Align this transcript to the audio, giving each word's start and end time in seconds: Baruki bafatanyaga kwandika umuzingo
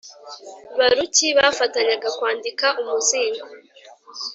Baruki 0.77 1.27
bafatanyaga 1.37 2.07
kwandika 2.17 2.65
umuzingo 2.81 3.45